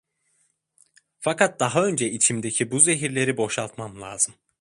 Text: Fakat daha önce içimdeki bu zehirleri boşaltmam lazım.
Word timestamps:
Fakat 1.19 1.59
daha 1.59 1.85
önce 1.85 2.11
içimdeki 2.11 2.71
bu 2.71 2.79
zehirleri 2.79 3.37
boşaltmam 3.37 4.01
lazım. 4.01 4.35